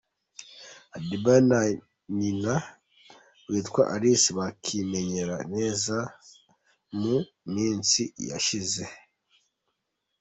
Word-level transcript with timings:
Adebayor 0.95 1.43
na 1.49 1.59
nyina 2.19 2.53
witwa 3.49 3.81
Alice 3.95 4.29
bakimeranye 4.37 5.39
neza 5.53 5.97
mu 6.99 7.17
minsi 7.53 8.01
yashize. 8.29 8.83